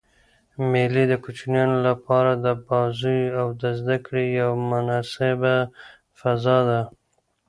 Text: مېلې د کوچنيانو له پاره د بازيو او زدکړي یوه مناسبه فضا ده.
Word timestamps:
مېلې 0.71 1.03
د 1.07 1.13
کوچنيانو 1.23 1.77
له 1.85 1.93
پاره 2.05 2.33
د 2.45 2.47
بازيو 2.67 3.37
او 3.41 3.47
زدکړي 3.77 4.25
یوه 4.41 4.57
مناسبه 4.71 5.55
فضا 6.19 6.57
ده. 6.69 6.81